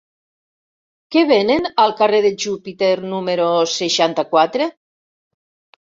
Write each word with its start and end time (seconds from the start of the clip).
Què 1.15 1.23
venen 1.31 1.67
al 1.83 1.93
carrer 2.01 2.23
de 2.27 2.33
Júpiter 2.45 2.91
número 3.13 3.47
seixanta-quatre? 3.77 4.69